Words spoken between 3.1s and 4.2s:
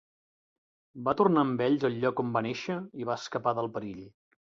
va escapar del perill.